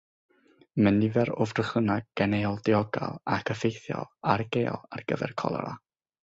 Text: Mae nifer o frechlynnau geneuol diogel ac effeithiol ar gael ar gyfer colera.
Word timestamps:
Mae 0.85 0.93
nifer 0.93 1.29
o 1.43 1.45
frechlynnau 1.51 2.03
geneuol 2.21 2.57
diogel 2.69 3.13
ac 3.37 3.53
effeithiol 3.57 4.09
ar 4.35 4.45
gael 4.57 4.81
ar 4.99 5.07
gyfer 5.13 5.37
colera. 5.45 5.77